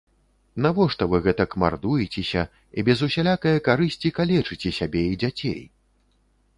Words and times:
Навошта 0.65 1.03
вы 1.11 1.19
гэтак 1.27 1.51
мардуецеся 1.65 2.43
і 2.47 2.79
без 2.89 3.05
усялякае 3.11 3.55
карысці 3.71 4.15
калечыце 4.19 4.69
сябе 4.83 5.09
і 5.15 5.25
дзяцей? 5.25 5.59